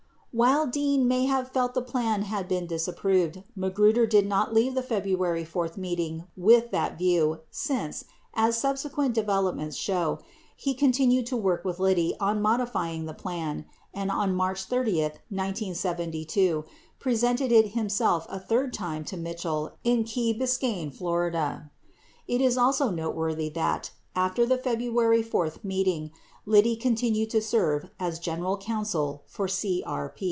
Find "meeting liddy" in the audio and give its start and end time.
25.61-26.75